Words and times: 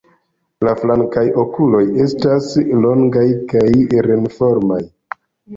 La 0.67 0.71
flankaj 0.77 1.25
okuloj 1.43 1.81
estas 2.05 2.47
longaj 2.87 3.27
kaj 3.53 3.69
ren-formaj. 4.09 4.83